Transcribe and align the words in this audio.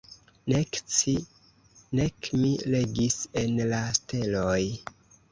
Nek 0.51 0.77
ci 0.93 1.11
nek 1.99 2.29
mi 2.43 2.49
legis 2.75 3.19
en 3.43 3.61
la 3.73 3.83
steloj. 3.99 4.57